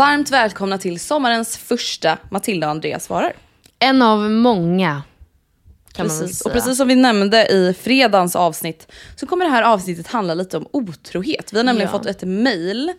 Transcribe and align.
Varmt 0.00 0.30
välkomna 0.30 0.78
till 0.78 1.00
sommarens 1.00 1.56
första 1.56 2.18
Matilda 2.30 2.66
och 2.66 2.70
Andreas 2.70 3.04
svarar. 3.04 3.32
En 3.78 4.02
av 4.02 4.30
många. 4.30 5.02
Precis. 5.96 6.40
Och 6.40 6.52
precis 6.52 6.76
som 6.76 6.88
vi 6.88 6.94
nämnde 6.94 7.46
i 7.46 7.74
fredagens 7.80 8.36
avsnitt 8.36 8.92
så 9.16 9.26
kommer 9.26 9.44
det 9.44 9.50
här 9.50 9.62
avsnittet 9.62 10.06
handla 10.06 10.34
lite 10.34 10.56
om 10.56 10.66
otrohet. 10.70 11.52
Vi 11.52 11.56
har 11.56 11.64
nämligen 11.64 11.90
Ja. 11.92 11.98
fått 11.98 12.06
ett 12.06 12.22
mail 12.22 12.92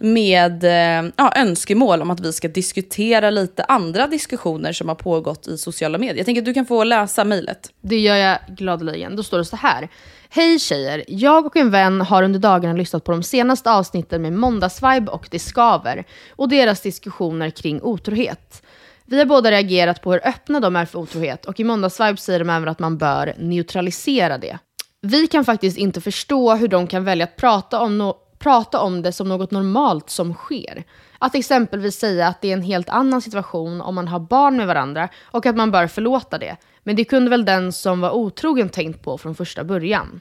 med 0.00 0.64
eh, 0.64 1.10
ja, 1.16 1.32
önskemål 1.36 2.02
om 2.02 2.10
att 2.10 2.20
vi 2.20 2.32
ska 2.32 2.48
diskutera 2.48 3.30
lite 3.30 3.64
andra 3.64 4.06
diskussioner 4.06 4.72
som 4.72 4.88
har 4.88 4.94
pågått 4.94 5.48
i 5.48 5.58
sociala 5.58 5.98
medier. 5.98 6.16
Jag 6.16 6.26
tänker 6.26 6.42
att 6.42 6.46
du 6.46 6.54
kan 6.54 6.66
få 6.66 6.84
läsa 6.84 7.24
mejlet. 7.24 7.70
Det 7.80 7.98
gör 7.98 8.16
jag 8.16 8.38
gladeligen. 8.48 9.16
Då 9.16 9.22
står 9.22 9.38
det 9.38 9.44
så 9.44 9.56
här. 9.56 9.88
Hej 10.30 10.58
tjejer! 10.58 11.04
Jag 11.08 11.46
och 11.46 11.56
en 11.56 11.70
vän 11.70 12.00
har 12.00 12.22
under 12.22 12.38
dagarna 12.40 12.74
lyssnat 12.74 13.04
på 13.04 13.12
de 13.12 13.22
senaste 13.22 13.70
avsnitten 13.70 14.22
med 14.22 14.32
Måndagsvibe 14.32 15.10
och 15.12 15.28
Det 15.30 15.38
Skaver 15.38 16.04
och 16.36 16.48
deras 16.48 16.80
diskussioner 16.80 17.50
kring 17.50 17.82
otrohet. 17.82 18.62
Vi 19.10 19.18
har 19.18 19.26
båda 19.26 19.50
reagerat 19.50 20.02
på 20.02 20.12
hur 20.12 20.26
öppna 20.26 20.60
de 20.60 20.76
är 20.76 20.84
för 20.84 20.98
otrohet 20.98 21.46
och 21.46 21.60
i 21.60 21.64
Måndagsvibe 21.64 22.16
säger 22.16 22.38
de 22.38 22.50
även 22.50 22.68
att 22.68 22.78
man 22.78 22.98
bör 22.98 23.34
neutralisera 23.38 24.38
det. 24.38 24.58
Vi 25.00 25.26
kan 25.26 25.44
faktiskt 25.44 25.78
inte 25.78 26.00
förstå 26.00 26.54
hur 26.54 26.68
de 26.68 26.86
kan 26.86 27.04
välja 27.04 27.24
att 27.24 27.36
prata 27.36 27.80
om, 27.80 28.02
no- 28.02 28.14
prata 28.38 28.80
om 28.80 29.02
det 29.02 29.12
som 29.12 29.28
något 29.28 29.50
normalt 29.50 30.10
som 30.10 30.34
sker. 30.34 30.84
Att 31.18 31.34
exempelvis 31.34 31.98
säga 31.98 32.28
att 32.28 32.40
det 32.40 32.48
är 32.48 32.52
en 32.52 32.62
helt 32.62 32.88
annan 32.88 33.22
situation 33.22 33.80
om 33.80 33.94
man 33.94 34.08
har 34.08 34.20
barn 34.20 34.56
med 34.56 34.66
varandra 34.66 35.08
och 35.24 35.46
att 35.46 35.56
man 35.56 35.70
bör 35.70 35.86
förlåta 35.86 36.38
det. 36.38 36.56
Men 36.82 36.96
det 36.96 37.04
kunde 37.04 37.30
väl 37.30 37.44
den 37.44 37.72
som 37.72 38.00
var 38.00 38.10
otrogen 38.10 38.68
tänkt 38.68 39.02
på 39.02 39.18
från 39.18 39.34
första 39.34 39.64
början. 39.64 40.20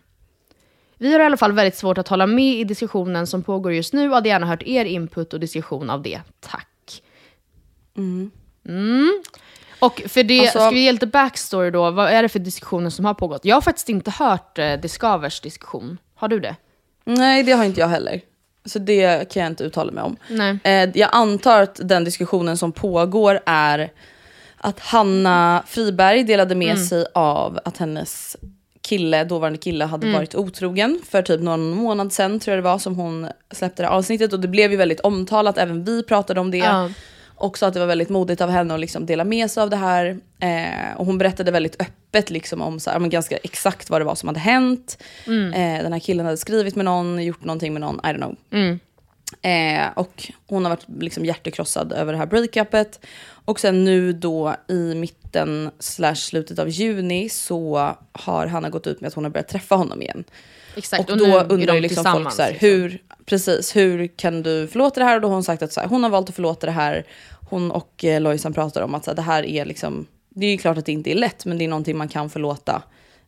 Vi 0.98 1.14
har 1.14 1.20
i 1.20 1.24
alla 1.24 1.38
fall 1.38 1.52
väldigt 1.52 1.78
svårt 1.78 1.98
att 1.98 2.08
hålla 2.08 2.28
med 2.28 2.56
i 2.60 2.64
diskussionen 2.64 3.28
som 3.28 3.44
pågår 3.44 3.74
just 3.74 3.94
nu 3.94 4.10
och 4.10 4.16
hade 4.16 4.30
gärna 4.30 4.48
hört 4.48 4.64
er 4.64 4.86
input 4.86 5.34
och 5.34 5.40
diskussion 5.40 5.90
av 5.90 6.02
det. 6.02 6.22
Tack. 6.40 7.02
Mm. 7.98 8.32
Och 9.80 10.02
för 10.08 10.24
det, 10.24 10.40
Alltså- 10.40 10.60
ska 10.60 10.70
vi 10.70 10.80
ge 10.84 10.92
lite 10.92 11.08
backstory 11.08 11.72
då? 11.72 11.92
Vad 11.92 12.10
är 12.12 12.24
det 12.24 12.30
för 12.30 12.40
diskussioner 12.40 12.90
som 12.90 13.06
har 13.06 13.14
pågått? 13.14 13.46
Jag 13.46 13.56
har 13.56 13.62
faktiskt 13.62 13.90
inte 13.90 14.12
hört 14.12 14.60
eh, 14.60 14.74
Discovers 14.74 15.42
diskussion. 15.42 15.98
Har 16.16 16.28
du 16.28 16.40
det? 16.40 16.56
Nej, 17.06 17.44
det 17.44 17.52
har 17.52 17.64
inte 17.66 17.80
jag 17.80 17.88
heller. 17.88 18.22
Så 18.66 18.80
det 18.80 19.32
kan 19.34 19.44
jag 19.44 19.52
inte 19.52 19.64
uttala 19.64 19.92
mig 19.92 20.04
om. 20.04 20.18
Nej. 20.30 20.58
Eh, 20.64 20.90
jag 20.94 21.10
antar 21.12 21.62
att 21.62 21.80
den 21.84 22.04
diskussionen 22.04 22.58
som 22.58 22.72
pågår 22.72 23.40
är 23.46 23.92
att 24.58 24.80
Hanna 24.80 25.64
Friberg 25.68 26.24
delade 26.24 26.56
med 26.56 26.72
Mm. 26.76 26.86
sig 26.86 27.06
av 27.14 27.60
att 27.66 27.78
hennes 27.78 28.38
kille, 28.82 29.24
dåvarande 29.24 29.58
kille 29.60 29.86
hade 29.86 30.08
Mm. 30.08 30.18
varit 30.20 30.36
otrogen 30.36 31.02
för 31.10 31.22
typ 31.22 31.42
någon 31.42 31.70
månad 31.70 32.14
sedan 32.14 32.40
tror 32.40 32.56
jag 32.56 32.64
det 32.64 32.70
var 32.70 32.80
som 32.80 32.96
hon 32.96 33.28
släppte 33.52 33.84
det 33.84 33.90
avsnittet 33.90 34.34
och 34.34 34.40
det 34.40 34.48
blev 34.48 34.72
ju 34.72 34.78
väldigt 34.78 35.00
omtalat, 35.00 35.58
även 35.58 35.84
vi 35.84 36.04
pratade 36.04 36.40
om 36.40 36.52
det. 36.52 36.58
Ja. 36.58 36.90
Också 37.40 37.66
att 37.66 37.74
det 37.74 37.80
var 37.80 37.88
väldigt 37.88 38.10
modigt 38.10 38.42
av 38.42 38.50
henne 38.50 38.74
att 38.74 38.80
liksom 38.80 39.06
dela 39.06 39.24
med 39.24 39.52
sig 39.52 39.64
av 39.64 39.70
det 39.70 39.76
här. 39.76 40.20
Eh, 40.40 40.98
och 40.98 41.06
hon 41.06 41.18
berättade 41.18 41.52
väldigt 41.52 41.82
öppet 41.82 42.30
liksom 42.30 42.62
om 42.62 42.80
så 42.80 42.90
här, 42.90 43.00
men 43.00 43.10
ganska 43.10 43.38
exakt 43.38 43.90
vad 43.90 44.02
det 44.02 44.06
var 44.06 44.16
som 44.16 44.28
hade 44.28 44.40
hänt. 44.40 45.04
Mm. 45.28 45.54
Eh, 45.54 45.84
den 45.84 45.94
här 45.94 46.00
killen 46.00 46.26
hade 46.26 46.38
skrivit 46.38 46.76
med 46.76 46.86
någon, 46.86 47.24
gjort 47.24 47.44
någonting 47.44 47.74
med 47.74 47.82
någon, 47.82 47.96
I 47.96 48.08
don't 48.08 48.18
know. 48.18 48.36
Mm. 48.52 48.80
Eh, 49.42 49.88
och 49.96 50.32
hon 50.48 50.66
har 50.66 50.70
varit 50.70 50.86
liksom 51.04 51.26
hjärtekrossad 51.26 51.94
över 51.94 52.14
det 52.14 52.20
här 52.20 52.26
breakupet. 52.26 53.00
Och 53.46 53.60
sen 53.60 53.84
nu 53.84 54.14
då 54.14 54.56
i 54.68 54.96
mitten 54.96 55.72
slash 55.80 56.16
slutet 56.16 56.60
av 56.60 56.70
juni 56.70 57.30
så 57.30 57.96
har 58.12 58.48
Hanna 58.48 58.70
gått 58.70 58.88
ut 58.88 59.02
med 59.02 59.08
att 59.08 59.14
hon 59.14 59.24
har 59.24 59.32
börjat 59.32 59.48
träffa 59.48 59.76
honom 59.76 60.02
igen. 60.02 60.24
Exakt, 60.76 61.04
och, 61.04 61.10
och 61.10 61.18
då 61.18 61.40
undrar 61.40 61.68
de 61.68 61.76
ju 61.76 61.82
liksom 61.82 62.06
folk 62.06 62.32
så 62.32 62.42
här, 62.42 62.52
liksom. 62.52 62.70
hur, 62.70 63.02
precis, 63.30 63.76
hur 63.76 64.08
kan 64.08 64.44
du 64.44 64.68
förlåta 64.68 65.00
det 65.00 65.06
här? 65.06 65.16
Och 65.16 65.22
då 65.22 65.28
har 65.28 65.34
hon 65.34 65.44
sagt 65.44 65.64
att 65.64 65.74
så 65.74 65.80
här, 65.80 65.88
hon 65.88 66.04
har 66.04 66.10
valt 66.10 66.30
att 66.30 66.36
förlåta 66.36 66.66
det 66.66 66.72
här. 66.72 67.06
Hon 67.50 67.72
och 67.72 68.04
eh, 68.06 68.22
Lojsan 68.22 68.54
pratar 68.54 68.82
om 68.82 68.96
att 68.96 69.04
så 69.04 69.12
här, 69.12 69.16
det 69.16 69.22
här 69.22 69.46
är 69.46 69.66
liksom, 69.66 70.06
det 70.30 70.46
är 70.46 70.52
ju 70.52 70.58
klart 70.58 70.78
att 70.78 70.86
det 70.86 70.92
inte 70.92 71.12
är 71.12 71.16
lätt 71.16 71.46
men 71.46 71.58
det 71.58 71.64
är 71.64 71.68
någonting 71.68 71.98
man 71.98 72.08
kan 72.10 72.30
förlåta. 72.30 72.82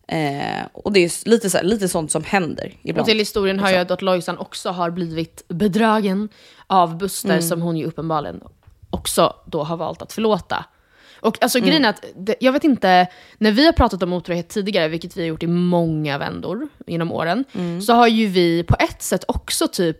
Eh, 0.07 0.65
och 0.73 0.93
det 0.93 0.99
är 0.99 1.29
lite, 1.29 1.49
så 1.49 1.57
här, 1.57 1.63
lite 1.63 1.87
sånt 1.89 2.11
som 2.11 2.23
händer 2.23 2.73
ibland. 2.81 3.01
Och 3.01 3.07
till 3.07 3.19
historien 3.19 3.59
hör 3.59 3.69
jag 3.69 3.91
att 3.91 4.01
Lojsan 4.01 4.37
också 4.37 4.69
har 4.69 4.89
blivit 4.89 5.43
bedragen 5.47 6.29
av 6.67 6.97
Buster 6.97 7.29
Mm. 7.29 7.41
som 7.41 7.61
hon 7.61 7.78
ju 7.78 7.85
uppenbarligen 7.85 8.41
också 8.90 9.35
då 9.45 9.63
har 9.63 9.78
valt 9.78 10.02
att 10.02 10.13
förlåta. 10.13 10.66
Och 11.21 11.37
alltså 11.43 11.57
Mm. 11.57 11.67
grejen 11.67 11.85
är 11.85 11.89
att, 11.89 12.03
det, 12.16 12.35
jag 12.39 12.51
vet 12.51 12.63
inte, 12.63 13.07
när 13.37 13.51
vi 13.51 13.66
har 13.66 13.73
pratat 13.73 14.03
om 14.03 14.13
otrohet 14.13 14.49
tidigare, 14.49 14.87
vilket 14.87 15.17
vi 15.17 15.21
har 15.21 15.27
gjort 15.27 15.43
i 15.43 15.47
många 15.47 16.17
vändor 16.17 16.67
genom 16.87 17.11
åren, 17.11 17.45
Mm. 17.53 17.81
så 17.81 17.93
har 17.93 18.07
ju 18.07 18.27
vi 18.27 18.63
på 18.63 18.75
ett 18.79 19.01
sätt 19.01 19.23
också 19.27 19.67
typ 19.67 19.97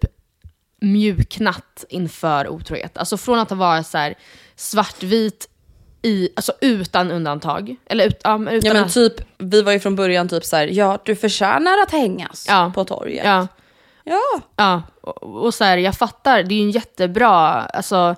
mjuknat 0.82 1.86
inför 1.90 2.48
otrohet. 2.48 2.98
Alltså 2.98 3.18
från 3.18 3.40
att 3.40 3.50
ha 3.50 3.58
varit 3.58 3.88
så 3.88 3.98
här 3.98 4.14
svartvit 4.56 5.50
i, 6.02 6.30
alltså 6.36 6.54
utan 6.62 7.12
undantag. 7.12 7.76
Eller 7.86 8.08
ut, 8.08 8.22
ja, 8.24 8.36
utan 8.52 8.60
Ja 8.68 8.74
men 8.74 8.90
typ, 8.90 9.14
vi 9.38 9.62
var 9.62 9.72
ju 9.72 9.80
från 9.80 9.96
början 9.96 10.30
typ 10.30 10.46
så 10.46 10.56
här, 10.56 10.68
ja 10.68 11.00
du 11.06 11.16
förtjänar 11.16 11.82
att 11.84 11.92
hängas 11.92 12.46
Ja. 12.50 12.72
på 12.76 12.86
torget. 12.86 13.26
Ja. 13.26 13.48
Ja. 14.04 14.42
Ja, 14.56 14.84
och, 15.02 15.24
och 15.24 15.54
så 15.54 15.64
här, 15.64 15.78
jag 15.78 15.96
fattar, 15.96 16.44
det 16.44 16.54
är 16.56 16.58
ju 16.58 16.64
en 16.64 16.72
jättebra, 16.72 17.38
alltså 17.52 18.16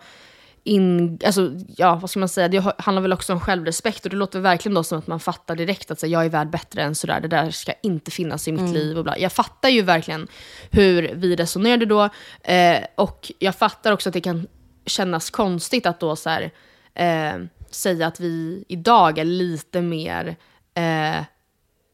in, 0.63 1.19
alltså, 1.25 1.51
ja, 1.77 1.95
vad 1.95 2.09
ska 2.09 2.19
man 2.19 2.29
säga, 2.29 2.47
det 2.47 2.73
handlar 2.77 3.01
väl 3.01 3.13
också 3.13 3.33
om 3.33 3.39
självrespekt 3.39 4.05
och 4.05 4.09
det 4.11 4.17
låter 4.17 4.39
verkligen 4.39 4.73
då 4.75 4.83
som 4.83 4.99
att 4.99 5.07
man 5.07 5.19
fattar 5.19 5.55
direkt 5.55 5.91
att 5.91 5.99
så, 5.99 6.07
jag 6.07 6.25
är 6.25 6.29
värd 6.29 6.49
bättre 6.49 6.81
än 6.81 6.95
sådär, 6.95 7.19
det 7.21 7.27
där 7.27 7.51
ska 7.51 7.73
inte 7.83 8.11
finnas 8.11 8.47
i 8.47 8.51
mitt 8.51 8.61
Mm. 8.61 8.73
liv 8.73 8.97
och 8.97 9.03
bla. 9.03 9.17
Jag 9.17 9.31
fattar 9.31 9.69
ju 9.69 9.81
verkligen 9.81 10.27
hur 10.71 11.11
vi 11.15 11.35
resonerade 11.35 11.85
då 11.85 12.09
eh, 12.43 12.79
och 12.95 13.31
jag 13.39 13.55
fattar 13.55 13.91
också 13.91 14.09
att 14.09 14.13
det 14.13 14.21
kan 14.21 14.47
kännas 14.85 15.29
konstigt 15.29 15.85
att 15.85 15.99
då 15.99 16.15
så 16.15 16.29
här, 16.29 16.51
eh, 16.93 17.45
säga 17.71 18.07
att 18.07 18.19
vi 18.19 18.65
idag 18.67 19.17
är 19.17 19.25
lite 19.25 19.81
mer, 19.81 20.35
eh, 20.73 21.23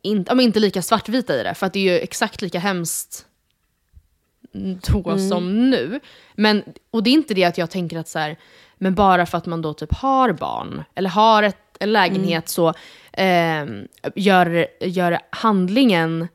in, 0.02 0.25
ja, 0.30 0.42
inte 0.42 0.60
lika 0.60 0.81
svartvita 0.81 1.40
i 1.40 1.44
det, 1.44 1.54
för 1.54 1.66
att 1.66 1.74
det 1.74 1.80
är 1.80 1.94
ju 1.94 2.00
exakt 2.00 2.42
lika 2.42 2.60
hemskt 2.60 3.27
då 4.52 5.10
Mm. 5.10 5.30
som 5.30 5.70
nu. 5.70 6.00
Men, 6.36 6.64
och 6.92 7.04
det 7.04 7.10
är 7.10 7.14
inte 7.14 7.34
det 7.34 7.44
att 7.44 7.58
jag 7.58 7.70
tänker 7.70 7.98
att 7.98 8.08
så 8.08 8.20
här, 8.20 8.38
men 8.78 8.96
bara 8.96 9.26
för 9.26 9.38
att 9.38 9.46
man 9.46 9.62
då 9.62 9.74
typ 9.74 9.94
har 9.94 10.32
barn, 10.32 10.84
eller 10.96 11.10
har 11.10 11.44
ett, 11.44 11.58
en 11.80 11.92
lägenhet 11.94 12.30
Mm. 12.30 12.44
så 12.48 12.68
eh, 13.14 13.66
gör, 14.16 14.68
gör 14.82 15.20
handlingen 15.30 16.28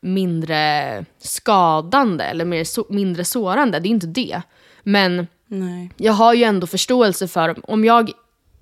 mindre 0.00 1.04
skadande 1.18 2.24
eller 2.24 2.44
mer 2.44 2.64
så, 2.64 2.86
mindre 2.88 3.24
sårande. 3.24 3.80
Det 3.80 3.88
är 3.88 3.90
inte 3.90 4.06
det. 4.06 4.42
Men 4.82 5.26
Nej. 5.46 5.90
jag 5.96 6.12
har 6.12 6.34
ju 6.34 6.44
ändå 6.44 6.66
förståelse 6.66 7.28
för, 7.28 7.70
om 7.70 7.84
jag 7.84 8.10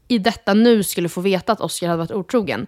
i 0.08 0.18
detta 0.18 0.54
nu 0.54 0.82
skulle 0.82 1.08
få 1.08 1.20
veta 1.20 1.52
att 1.52 1.60
Oscar 1.60 1.86
hade 1.88 1.98
varit 1.98 2.10
otrogen, 2.10 2.66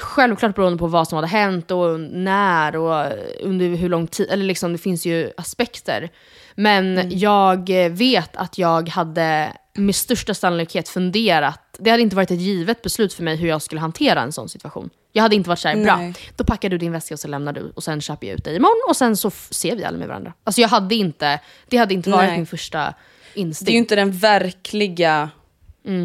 självklart 0.00 0.54
beroende 0.54 0.78
på 0.78 0.86
vad 0.86 1.08
som 1.08 1.16
hade 1.16 1.28
hänt 1.28 1.70
och 1.70 2.00
när 2.00 2.76
och 2.76 3.12
under 3.40 3.68
hur 3.68 3.88
lång 3.88 4.06
tid, 4.06 4.28
eller 4.30 4.44
liksom 4.44 4.72
det 4.72 4.78
finns 4.78 5.06
ju 5.06 5.30
aspekter. 5.36 6.10
Men 6.54 7.18
jag 7.18 7.70
vet 7.90 8.36
att 8.36 8.58
jag 8.58 8.88
hade 8.88 9.52
med 9.74 9.94
största 9.94 10.34
sannolikhet 10.34 10.88
funderat, 10.88 11.76
det 11.78 11.90
hade 11.90 12.02
inte 12.02 12.16
varit 12.16 12.30
ett 12.30 12.40
givet 12.40 12.82
beslut 12.82 13.12
för 13.12 13.22
mig 13.22 13.36
hur 13.36 13.48
jag 13.48 13.62
skulle 13.62 13.80
hantera 13.80 14.20
en 14.20 14.32
sån 14.32 14.48
situation. 14.48 14.90
Jag 15.12 15.22
hade 15.22 15.36
inte 15.36 15.48
varit 15.48 15.58
såhär, 15.58 15.84
bra, 15.84 16.12
då 16.36 16.44
packar 16.44 16.68
du 16.68 16.78
din 16.78 16.92
väska 16.92 17.14
och 17.14 17.20
så 17.20 17.28
lämnar 17.28 17.52
du 17.52 17.72
och 17.74 17.84
sen 17.84 18.00
köper 18.00 18.26
jag 18.26 18.34
ut 18.34 18.44
dig 18.44 18.56
imorgon 18.56 18.88
och 18.88 18.96
sen 18.96 19.16
så 19.16 19.30
ser 19.30 19.76
vi 19.76 19.84
aldrig 19.84 19.98
med 19.98 20.08
varandra. 20.08 20.32
Alltså 20.44 20.60
jag 20.60 20.68
hade 20.68 20.94
inte, 20.94 21.40
det 21.68 21.76
hade 21.76 21.94
inte 21.94 22.10
varit 22.10 22.28
Nej. 22.28 22.36
min 22.36 22.46
första 22.46 22.94
instinkt. 23.34 23.66
Det 23.66 23.70
är 23.70 23.74
ju 23.74 23.78
inte 23.78 23.96
den 23.96 24.12
verkliga... 24.12 25.30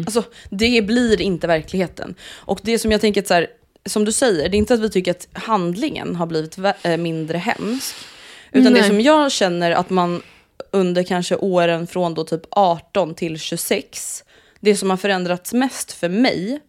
Alltså, 0.06 0.22
det 0.50 0.86
blir 0.86 1.20
inte 1.20 1.46
verkligheten. 1.46 2.14
Och 2.34 2.60
det 2.62 2.78
som 2.78 2.92
jag 2.92 3.00
tänker 3.00 3.22
så 3.22 3.34
här, 3.34 3.46
som 3.86 4.04
du 4.04 4.12
säger, 4.12 4.48
det 4.48 4.56
är 4.56 4.58
inte 4.58 4.74
att 4.74 4.80
vi 4.80 4.90
tycker 4.90 5.10
att 5.10 5.28
handlingen 5.32 6.16
har 6.16 6.26
blivit 6.26 6.58
eh, 6.82 6.96
mindre 6.96 7.38
hemsk. 7.38 7.94
Utan 8.52 8.72
Nej. 8.72 8.82
det 8.82 8.88
som 8.88 9.00
jag 9.00 9.32
känner 9.32 9.70
att 9.70 9.90
man 9.90 10.22
under 10.70 11.02
kanske 11.02 11.36
åren 11.36 11.86
från 11.86 12.14
då 12.14 12.24
typ 12.24 12.42
18 12.50 13.14
till 13.14 13.38
26, 13.38 14.24
det 14.60 14.76
som 14.76 14.90
har 14.90 14.96
förändrats 14.96 15.52
mest 15.52 15.92
för 15.92 16.08
mig 16.08 16.60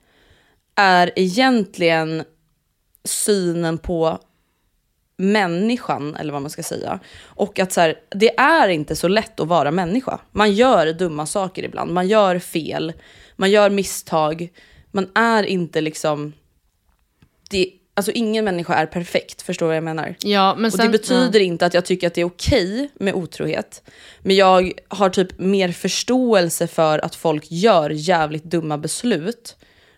är 0.75 1.11
egentligen 1.15 2.23
synen 3.03 3.77
på 3.77 4.19
människan, 5.17 6.15
eller 6.15 6.33
vad 6.33 6.41
man 6.41 6.51
ska 6.51 6.63
säga. 6.63 6.99
Och 7.23 7.59
att 7.59 7.71
så 7.71 7.81
här, 7.81 7.99
det 8.09 8.39
är 8.39 8.67
inte 8.67 8.95
så 8.95 9.07
lätt 9.07 9.39
att 9.39 9.47
vara 9.47 9.71
människa. 9.71 10.19
Man 10.31 10.51
gör 10.51 10.93
dumma 10.93 11.25
saker 11.25 11.63
ibland, 11.63 11.93
man 11.93 12.07
gör 12.07 12.39
fel, 12.39 12.93
man 13.35 13.51
gör 13.51 13.69
misstag. 13.69 14.49
Man 14.91 15.09
är 15.15 15.43
inte 15.43 15.81
liksom... 15.81 16.33
Det, 17.55 17.71
alltså 17.93 18.11
ingen 18.11 18.45
människa 18.45 18.73
är 18.73 18.85
perfekt, 18.85 19.41
förstår 19.41 19.65
du 19.65 19.67
vad 19.67 19.77
jag 19.77 19.83
menar? 19.83 20.15
Ja, 20.19 20.55
men 20.55 20.65
Och 20.65 20.73
sen, 20.73 20.85
det 20.85 20.91
betyder 20.91 21.39
inte 21.39 21.65
att 21.65 21.73
jag 21.73 21.85
tycker 21.85 22.07
att 22.07 22.13
det 22.13 22.21
är 22.21 22.25
okej 22.25 22.91
med 22.99 23.13
otrohet. 23.13 23.83
Men 24.19 24.35
jag 24.35 24.71
har 24.87 25.09
typ 25.09 25.39
mer 25.39 25.71
förståelse 25.71 26.67
för 26.67 27.05
att 27.05 27.15
folk 27.15 27.51
gör 27.51 27.89
jävligt 27.89 28.43
dumma 28.43 28.77
beslut. 28.77 29.55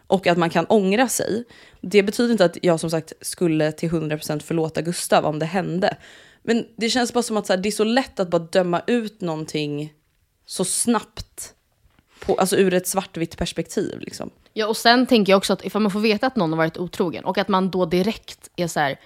Och 0.07 0.27
att 0.27 0.37
man 0.37 0.49
kan 0.49 0.65
ångra 0.65 1.07
sig. 1.07 1.43
Det 1.81 2.03
betyder 2.03 2.31
inte 2.31 2.45
att 2.45 2.57
jag 2.61 2.79
som 2.79 2.89
sagt 2.89 3.13
skulle 3.21 3.71
till 3.71 3.89
100% 3.89 4.39
förlåta 4.39 4.81
Gustav 4.81 5.25
om 5.25 5.39
det 5.39 5.45
hände. 5.45 5.97
Men 6.43 6.65
det 6.77 6.89
känns 6.89 7.13
bara 7.13 7.23
som 7.23 7.37
att 7.37 7.47
så 7.47 7.53
här, 7.53 7.57
det 7.57 7.69
är 7.69 7.71
så 7.71 7.83
lätt 7.83 8.19
att 8.19 8.29
bara 8.29 8.39
döma 8.39 8.81
ut 8.87 9.21
någonting 9.21 9.93
så 10.45 10.65
snabbt. 10.65 11.53
På, 12.19 12.35
alltså 12.35 12.57
ur 12.57 12.73
ett 12.73 12.87
svartvitt 12.87 13.37
perspektiv 13.37 13.99
liksom. 13.99 14.29
Ja, 14.53 14.67
och 14.67 14.77
sen 14.77 15.05
tänker 15.05 15.33
jag 15.33 15.37
också 15.37 15.53
att 15.53 15.65
ifall 15.65 15.81
man 15.81 15.91
får 15.91 15.99
veta 15.99 16.27
att 16.27 16.35
någon 16.35 16.49
har 16.49 16.57
varit 16.57 16.77
otrogen 16.77 17.25
och 17.25 17.37
att 17.37 17.47
man 17.47 17.69
då 17.69 17.85
direkt 17.85 18.49
är 18.55 18.67
så 18.67 18.79
här, 18.79 18.99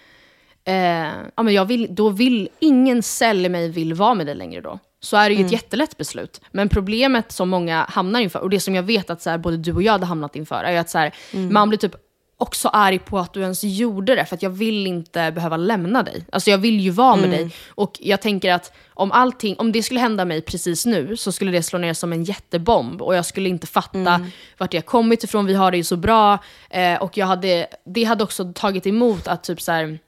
eh, 0.64 1.12
ja 1.36 1.44
men 1.44 1.54
jag 1.54 1.66
vill, 1.66 1.96
då 1.96 2.10
vill, 2.10 2.50
ingen 2.60 3.04
i 3.46 3.50
mig 3.50 3.70
vill 3.70 3.94
vara 3.94 4.14
med 4.14 4.26
dig 4.26 4.36
längre 4.36 4.62
då. 4.62 4.80
Så 5.00 5.18
är 5.18 5.30
det 5.30 5.36
ju 5.36 5.46
ett 5.46 5.52
jättelätt 5.52 5.98
beslut. 5.98 6.42
Men 6.52 6.70
problemet 6.70 7.32
som 7.32 7.50
många 7.50 7.86
hamnar 7.90 8.20
inför, 8.20 8.40
och 8.40 8.50
det 8.50 8.60
som 8.60 8.76
jag 8.76 8.84
vet 8.84 9.10
att 9.10 9.22
så 9.22 9.30
här, 9.30 9.38
både 9.38 9.58
du 9.58 9.74
och 9.74 9.84
jag 9.84 9.92
hade 9.92 10.06
hamnat 10.06 10.36
inför, 10.36 10.64
är 10.64 10.80
att 10.80 10.90
så 10.90 10.98
här, 10.98 11.14
man 11.32 11.70
blir 11.70 11.80
typ 11.80 11.96
också 12.42 12.70
arg 12.70 13.00
på 13.00 13.20
att 13.20 13.34
du 13.34 13.42
ens 13.42 13.64
gjorde 13.64 14.16
det, 14.16 14.26
för 14.26 14.36
att 14.36 14.42
jag 14.42 14.50
vill 14.50 14.88
inte 14.88 15.32
behöva 15.32 15.58
lämna 15.58 16.04
dig. 16.04 16.26
Alltså 16.32 16.50
jag 16.50 16.58
vill 16.58 16.80
ju 16.80 16.90
vara 16.90 17.16
med 17.16 17.30
dig. 17.30 17.56
Och 17.70 17.98
jag 18.00 18.22
tänker 18.22 18.54
att 18.54 18.74
om 18.90 19.12
allting, 19.12 19.56
om 19.58 19.72
det 19.72 19.84
skulle 19.84 20.00
hända 20.00 20.26
mig 20.26 20.42
precis 20.42 20.86
nu, 20.86 21.18
så 21.18 21.32
skulle 21.32 21.52
det 21.52 21.64
slå 21.64 21.80
ner 21.80 21.94
som 21.94 22.14
en 22.14 22.24
jättebomb. 22.24 23.02
Och 23.02 23.16
jag 23.16 23.26
skulle 23.26 23.50
inte 23.50 23.68
fatta 23.68 24.26
vart 24.58 24.74
jag 24.74 24.86
kommit 24.86 25.24
ifrån, 25.24 25.46
vi 25.46 25.54
har 25.54 25.72
det 25.72 25.78
ju 25.78 25.84
så 25.84 25.96
bra. 25.96 26.38
Eh, 26.70 27.02
och 27.02 27.18
jag 27.18 27.26
hade, 27.26 27.68
det 27.86 28.04
hade 28.04 28.24
också 28.24 28.54
tagit 28.54 28.88
emot 28.88 29.28
att 29.28 29.44
typ 29.44 29.62
så 29.62 29.72
här, 29.72 30.00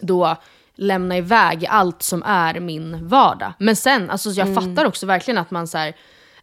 då 0.00 0.36
lämna 0.74 1.16
iväg 1.16 1.66
allt 1.66 2.02
som 2.02 2.22
är 2.26 2.60
min 2.60 3.08
vardag. 3.08 3.52
Men 3.58 3.76
sen, 3.76 4.10
alltså 4.10 4.30
jag 4.30 4.54
fattar 4.54 4.84
också 4.84 5.06
verkligen 5.06 5.38
att 5.38 5.50
man 5.50 5.68
så 5.68 5.78
här, 5.78 5.94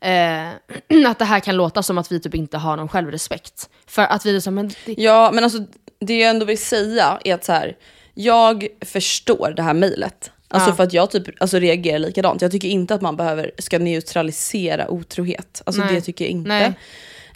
eh, 0.01 1.07
att 1.11 1.19
det 1.19 1.25
här 1.25 1.39
kan 1.39 1.55
låta 1.55 1.83
som 1.83 1.97
att 1.97 2.11
vi 2.11 2.19
typ 2.19 2.35
inte 2.35 2.57
har 2.57 2.77
någon 2.77 2.87
självrespekt. 2.87 3.69
För 3.87 4.01
att 4.01 4.25
vi 4.25 4.33
här, 4.33 4.51
men 4.51 4.67
det, 4.85 4.93
Ja, 4.97 5.31
men 5.33 5.43
alltså 5.43 5.59
det 5.99 6.19
jag 6.19 6.29
ändå 6.29 6.45
vill 6.45 6.57
säga 6.57 7.19
är 7.23 7.33
att 7.33 7.45
så 7.45 7.51
här, 7.51 7.77
jag 8.13 8.67
förstår 8.81 9.53
det 9.55 9.61
här 9.61 9.73
mejlet. 9.73 10.31
Alltså 10.47 10.69
Ja. 10.69 10.75
för 10.75 10.83
att 10.83 10.93
jag 10.93 11.11
typ 11.11 11.41
alltså, 11.41 11.59
reagerar 11.59 11.99
likadant. 11.99 12.41
Jag 12.41 12.51
tycker 12.51 12.67
inte 12.67 12.95
att 12.95 13.01
man 13.01 13.15
behöver, 13.15 13.51
ska 13.57 13.79
neutralisera 13.79 14.91
otrohet. 14.91 15.61
Alltså 15.65 15.81
Nej. 15.81 15.95
det 15.95 16.01
tycker 16.01 16.25
jag 16.25 16.31
inte. 16.31 16.73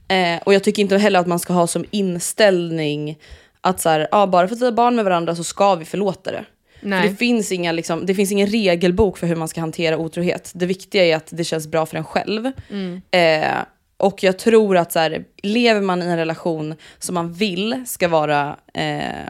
Eh, 0.08 0.40
och 0.44 0.54
jag 0.54 0.64
tycker 0.64 0.82
inte 0.82 0.98
heller 0.98 1.20
att 1.20 1.28
man 1.28 1.40
ska 1.40 1.54
ha 1.54 1.68
som 1.68 1.86
inställning 1.92 3.18
att 3.62 3.82
så 3.82 3.90
här, 3.90 4.08
ah, 4.12 4.28
bara 4.28 4.48
för 4.48 4.56
att 4.56 4.62
vi 4.62 4.66
har 4.66 4.72
barn 4.72 4.96
med 4.96 5.06
varandra 5.06 5.36
så 5.36 5.44
ska 5.44 5.76
vi 5.76 5.86
förlåta 5.86 6.32
det. 6.32 6.46
Det 6.82 7.16
finns, 7.16 7.52
inga, 7.52 7.72
liksom, 7.72 8.06
det 8.06 8.16
finns 8.16 8.32
ingen 8.32 8.48
regelbok 8.48 9.18
för 9.18 9.28
hur 9.28 9.36
man 9.36 9.48
ska 9.48 9.62
hantera 9.62 9.98
otrohet. 9.98 10.52
Det 10.56 10.66
viktiga 10.66 11.06
är 11.06 11.16
att 11.16 11.28
det 11.30 11.44
känns 11.44 11.68
bra 11.68 11.86
för 11.86 11.98
en 11.98 12.04
själv. 12.04 12.52
Mm. 12.70 13.02
Eh, 13.12 13.58
och 13.98 14.24
jag 14.24 14.40
tror 14.40 14.78
att 14.78 14.92
så 14.92 15.00
här, 15.00 15.26
lever 15.44 15.82
man 15.82 16.02
i 16.02 16.06
en 16.06 16.18
relation 16.18 16.76
som 17.00 17.16
man 17.16 17.34
vill 17.34 17.84
ska 17.88 18.08
vara 18.08 18.58
eh, 18.74 19.28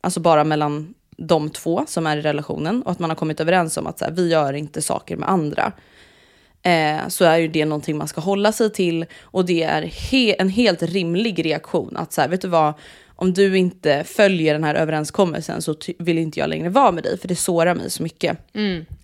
alltså 0.00 0.20
bara 0.20 0.44
mellan 0.44 0.94
de 1.16 1.50
två 1.50 1.84
som 1.86 2.06
är 2.06 2.16
i 2.16 2.20
relationen 2.20 2.82
och 2.82 2.92
att 2.92 2.98
man 2.98 3.10
har 3.10 3.16
kommit 3.16 3.40
överens 3.40 3.76
om 3.76 3.86
att 3.86 3.98
så 3.98 4.04
här, 4.04 4.12
vi 4.12 4.28
gör 4.30 4.52
inte 4.52 4.82
saker 4.82 5.16
med 5.16 5.30
andra. 5.30 5.72
Eh, 6.62 7.08
så 7.08 7.24
är 7.24 7.36
ju 7.38 7.48
det 7.48 7.64
någonting 7.64 7.96
man 7.96 8.08
ska 8.08 8.20
hålla 8.20 8.52
sig 8.52 8.72
till 8.72 9.06
och 9.20 9.44
det 9.44 9.62
är 9.62 9.82
he- 9.82 10.34
en 10.38 10.48
helt 10.48 10.82
rimlig 10.82 11.46
reaktion 11.46 11.96
att 11.96 12.12
så 12.12 12.20
här, 12.20 12.28
vet 12.28 12.40
du 12.40 12.48
vad, 12.48 12.74
om 13.20 13.32
du 13.32 13.58
inte 13.58 14.04
följer 14.04 14.52
den 14.52 14.64
här 14.64 14.74
överenskommelsen 14.74 15.62
så 15.62 15.76
vill 15.98 16.18
inte 16.18 16.40
jag 16.40 16.48
längre 16.48 16.68
vara 16.68 16.92
med 16.92 17.04
dig 17.04 17.18
för 17.18 17.28
det 17.28 17.36
sårar 17.36 17.74
mig 17.74 17.90
så 17.90 18.02
mycket. 18.02 18.38